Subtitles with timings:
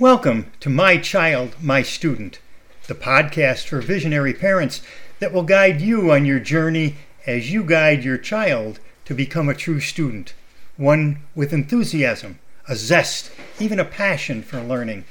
[0.00, 2.40] Welcome to My Child, My Student,
[2.88, 4.82] the podcast for visionary parents
[5.20, 6.96] that will guide you on your journey
[7.28, 10.34] as you guide your child to become a true student,
[10.76, 13.30] one with enthusiasm, a zest,
[13.60, 15.04] even a passion for learning.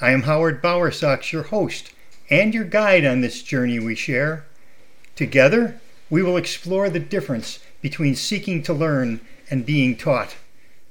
[0.00, 1.92] I am Howard Bowersox, your host
[2.28, 4.44] and your guide on this journey we share.
[5.14, 5.80] Together,
[6.10, 10.34] we will explore the difference between seeking to learn and being taught.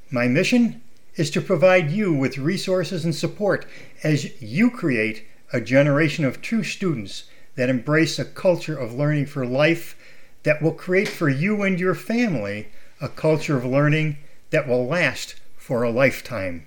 [0.10, 0.82] My mission
[1.20, 3.66] is to provide you with resources and support
[4.04, 9.46] as you create a generation of true students that embrace a culture of learning for
[9.46, 9.98] life
[10.44, 12.70] that will create for you and your family
[13.02, 14.18] a culture of learning
[14.52, 16.66] that will last for a lifetime.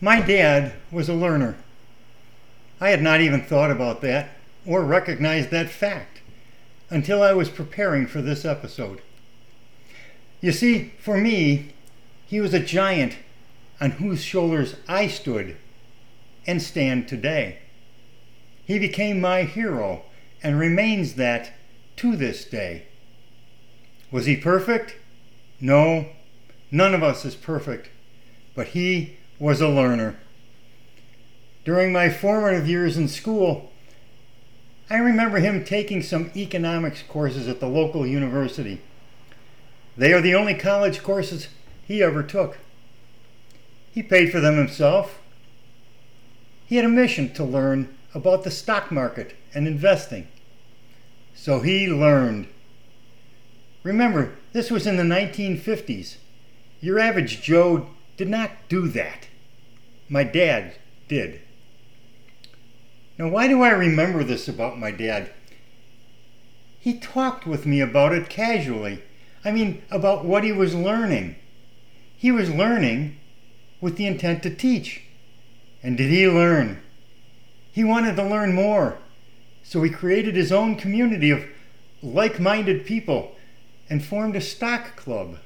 [0.00, 1.56] My dad was a learner.
[2.80, 4.30] I had not even thought about that
[4.64, 6.20] or recognized that fact
[6.88, 9.02] until I was preparing for this episode.
[10.40, 11.73] You see, for me,
[12.26, 13.16] he was a giant
[13.80, 15.56] on whose shoulders I stood
[16.46, 17.58] and stand today.
[18.64, 20.02] He became my hero
[20.42, 21.52] and remains that
[21.96, 22.86] to this day.
[24.10, 24.96] Was he perfect?
[25.60, 26.06] No,
[26.70, 27.90] none of us is perfect,
[28.54, 30.16] but he was a learner.
[31.64, 33.72] During my formative years in school,
[34.90, 38.82] I remember him taking some economics courses at the local university.
[39.96, 41.48] They are the only college courses
[41.86, 42.58] he ever took.
[43.92, 45.20] He paid for them himself.
[46.66, 50.28] He had a mission to learn about the stock market and investing.
[51.34, 52.48] So he learned.
[53.82, 56.16] Remember, this was in the 1950s.
[56.80, 59.28] Your average Joe did not do that.
[60.08, 60.76] My dad
[61.08, 61.40] did.
[63.18, 65.30] Now, why do I remember this about my dad?
[66.80, 69.02] He talked with me about it casually.
[69.44, 71.36] I mean, about what he was learning.
[72.16, 73.18] He was learning
[73.80, 75.02] with the intent to teach.
[75.82, 76.80] And did he learn?
[77.70, 78.98] He wanted to learn more.
[79.62, 81.44] So he created his own community of
[82.02, 83.34] like minded people
[83.90, 85.38] and formed a stock club.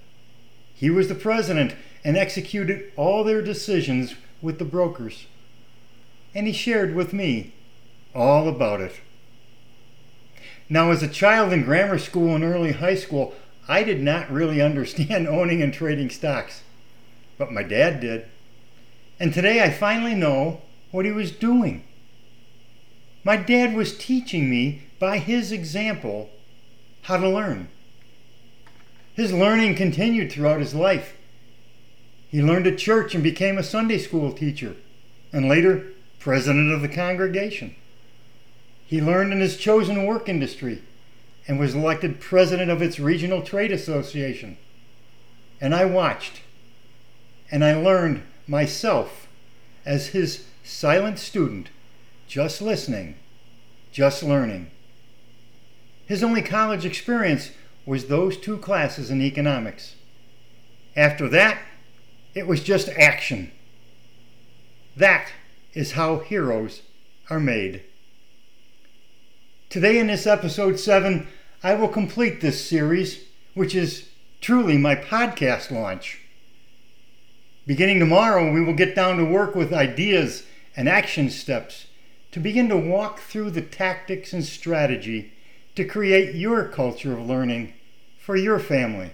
[0.74, 1.74] He was the president
[2.04, 5.26] and executed all their decisions with the brokers.
[6.34, 7.54] And he shared with me
[8.14, 9.00] all about it.
[10.68, 13.34] Now, as a child in grammar school and early high school,
[13.68, 16.62] I did not really understand owning and trading stocks
[17.38, 18.26] but my dad did.
[19.18, 21.84] And today I finally know what he was doing.
[23.24, 26.30] My dad was teaching me by his example
[27.02, 27.68] how to learn.
[29.14, 31.16] His learning continued throughout his life.
[32.28, 34.76] He learned at church and became a Sunday school teacher,
[35.32, 35.86] and later,
[36.18, 37.74] president of the congregation.
[38.86, 40.82] He learned in his chosen work industry
[41.48, 44.58] and was elected president of its regional trade association.
[45.60, 46.42] And I watched
[47.50, 49.26] and I learned myself
[49.84, 51.70] as his silent student,
[52.26, 53.16] just listening,
[53.90, 54.70] just learning.
[56.06, 57.50] His only college experience
[57.86, 59.94] was those two classes in economics.
[60.94, 61.58] After that,
[62.34, 63.50] it was just action.
[64.96, 65.28] That
[65.72, 66.82] is how heroes
[67.30, 67.82] are made.
[69.70, 71.26] Today, in this episode 7,
[71.62, 73.24] I will complete this series,
[73.54, 74.10] which is
[74.40, 76.20] truly my podcast launch.
[77.66, 80.44] Beginning tomorrow, we will get down to work with ideas
[80.76, 81.88] and action steps
[82.30, 85.32] to begin to walk through the tactics and strategy
[85.74, 87.72] to create your culture of learning
[88.20, 89.10] for your family.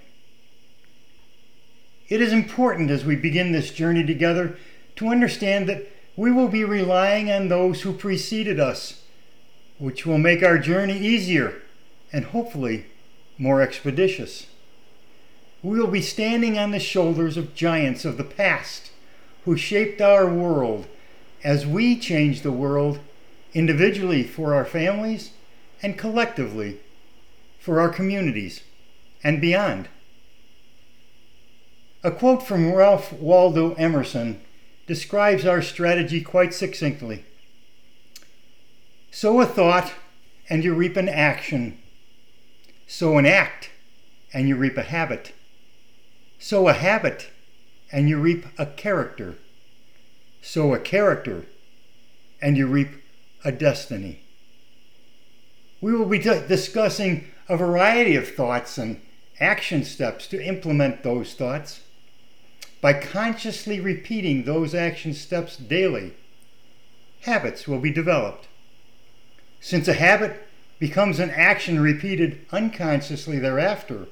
[2.10, 4.58] It is important as we begin this journey together
[4.96, 9.02] to understand that we will be relying on those who preceded us,
[9.78, 11.62] which will make our journey easier
[12.14, 12.86] and hopefully
[13.36, 14.46] more expeditious
[15.64, 18.90] we will be standing on the shoulders of giants of the past
[19.46, 20.86] who shaped our world
[21.42, 23.00] as we change the world
[23.54, 25.30] individually for our families
[25.82, 26.78] and collectively
[27.58, 28.62] for our communities
[29.22, 29.88] and beyond.
[32.02, 34.42] A quote from Ralph Waldo Emerson
[34.86, 37.24] describes our strategy quite succinctly.
[39.10, 39.94] Sow a thought
[40.50, 41.78] and you reap an action.
[42.86, 43.70] Sow an act
[44.34, 45.32] and you reap a habit.
[46.38, 47.30] Sow a habit,
[47.92, 49.36] and you reap a character.
[50.42, 51.46] Sow a character,
[52.42, 52.88] and you reap
[53.44, 54.24] a destiny.
[55.80, 59.00] We will be discussing a variety of thoughts and
[59.38, 61.80] action steps to implement those thoughts.
[62.80, 66.14] By consciously repeating those action steps daily,
[67.20, 68.48] habits will be developed.
[69.60, 70.46] Since a habit
[70.78, 74.06] becomes an action repeated unconsciously thereafter,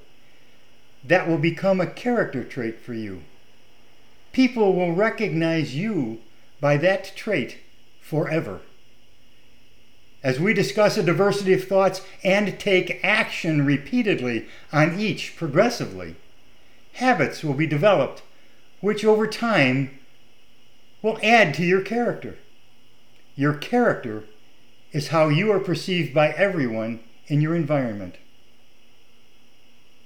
[1.05, 3.23] that will become a character trait for you.
[4.33, 6.19] people will recognize you
[6.61, 7.59] by that trait
[8.01, 8.61] forever.
[10.23, 16.15] As we discuss a diversity of thoughts and take action repeatedly on each progressively,
[16.95, 18.23] habits will be developed
[18.81, 19.99] which over time
[21.03, 22.39] will add to your character.
[23.37, 24.25] Your character
[24.93, 28.17] is how you are perceived by everyone in your environment.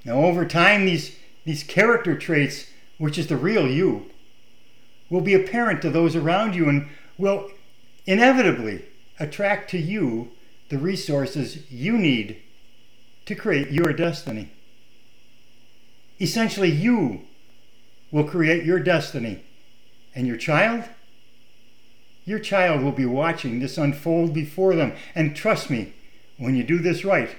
[0.05, 2.67] Now, over time, these, these character traits,
[2.99, 4.11] which is the real you,
[5.11, 6.89] will be apparent to those around you and
[7.19, 7.51] will
[8.07, 8.85] inevitably
[9.19, 10.31] attract to you
[10.69, 12.41] the resources you need
[13.25, 14.51] to create your destiny.
[16.21, 17.23] Essentially, you
[18.11, 19.43] will create your destiny.
[20.15, 20.85] And your child?
[22.27, 24.93] Your child will be watching this unfold before them.
[25.15, 25.95] And trust me,
[26.37, 27.31] when you do this right,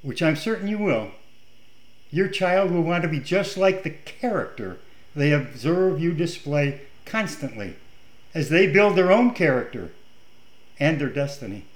[0.00, 1.12] which I'm certain you will,
[2.10, 4.78] your child will want to be just like the character
[5.14, 7.76] they observe you display constantly
[8.34, 9.92] as they build their own character
[10.80, 11.66] and their destiny.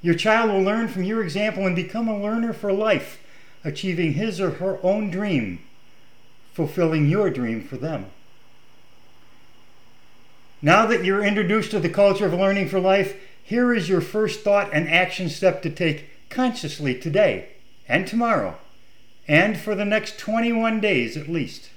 [0.00, 3.22] Your child will learn from your example and become a learner for life,
[3.62, 5.60] achieving his or her own dream,
[6.54, 8.06] fulfilling your dream for them.
[10.64, 14.42] Now that you're introduced to the culture of learning for life, here is your first
[14.42, 17.48] thought and action step to take consciously today
[17.88, 18.56] and tomorrow,
[19.26, 21.70] and for the next 21 days at least.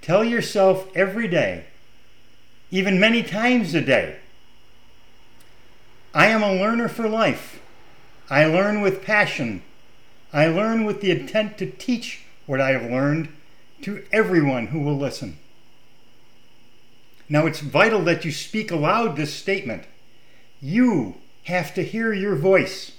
[0.00, 1.66] Tell yourself every day,
[2.70, 4.16] even many times a day,
[6.14, 7.60] I am a learner for life.
[8.30, 9.62] I learn with passion.
[10.32, 13.28] I learn with the intent to teach what I have learned
[13.82, 15.38] to everyone who will listen.
[17.28, 19.84] Now, it's vital that you speak aloud this statement.
[20.60, 22.92] You have to hear your voice.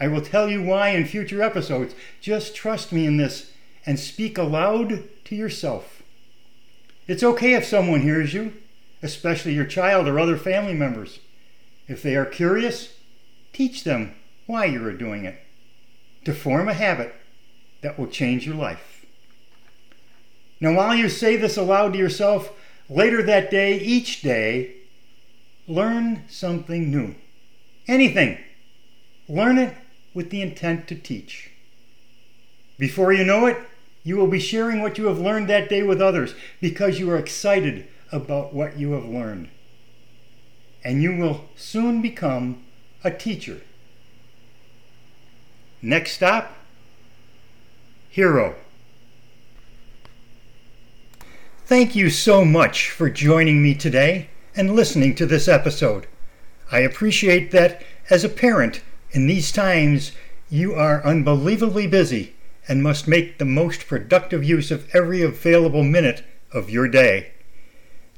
[0.00, 1.94] I will tell you why in future episodes.
[2.20, 3.52] Just trust me in this
[3.86, 6.02] and speak aloud to yourself.
[7.06, 8.54] It's okay if someone hears you,
[9.02, 11.20] especially your child or other family members.
[11.88, 12.94] If they are curious,
[13.52, 14.14] teach them
[14.46, 15.38] why you are doing it
[16.24, 17.14] to form a habit
[17.82, 19.06] that will change your life.
[20.60, 22.52] Now, while you say this aloud to yourself,
[22.90, 24.74] later that day, each day,
[25.66, 27.14] learn something new.
[27.88, 28.38] Anything.
[29.28, 29.74] Learn it
[30.12, 31.50] with the intent to teach.
[32.78, 33.56] Before you know it,
[34.02, 37.18] you will be sharing what you have learned that day with others because you are
[37.18, 39.48] excited about what you have learned
[40.82, 42.62] and you will soon become
[43.04, 43.60] a teacher.
[45.82, 46.56] Next stop
[48.10, 48.56] Hero.
[51.70, 56.08] Thank you so much for joining me today and listening to this episode.
[56.72, 58.82] I appreciate that as a parent
[59.12, 60.10] in these times
[60.48, 62.34] you are unbelievably busy
[62.66, 67.30] and must make the most productive use of every available minute of your day.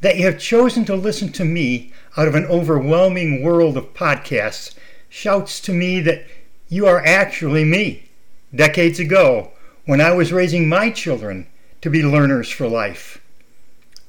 [0.01, 4.75] That you have chosen to listen to me out of an overwhelming world of podcasts
[5.11, 6.25] shouts to me that
[6.71, 8.09] you are actually me.
[8.55, 9.51] Decades ago,
[9.85, 11.49] when I was raising my children
[11.83, 13.22] to be learners for life.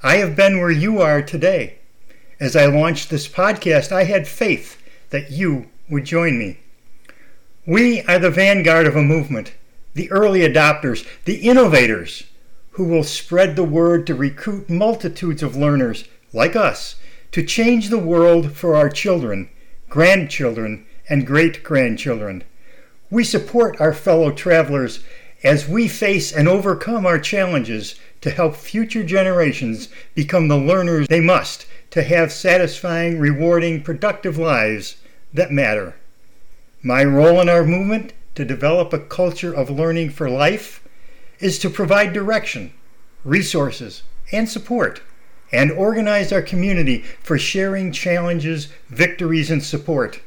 [0.05, 1.77] I have been where you are today.
[2.37, 4.77] As I launched this podcast, I had faith
[5.11, 6.59] that you would join me.
[7.65, 9.53] We are the vanguard of a movement,
[9.93, 12.23] the early adopters, the innovators
[12.71, 16.03] who will spread the word to recruit multitudes of learners
[16.33, 16.97] like us
[17.31, 19.49] to change the world for our children,
[19.87, 22.43] grandchildren, and great grandchildren.
[23.09, 25.01] We support our fellow travelers
[25.43, 31.19] as we face and overcome our challenges to help future generations become the learners they
[31.19, 34.95] must to have satisfying, rewarding, productive lives
[35.33, 35.95] that matter.
[36.81, 40.83] My role in our movement to develop a culture of learning for life
[41.39, 42.73] is to provide direction,
[43.23, 45.01] resources, and support,
[45.51, 50.21] and organize our community for sharing challenges, victories, and support.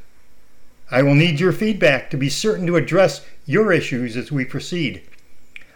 [0.91, 5.03] I will need your feedback to be certain to address your issues as we proceed.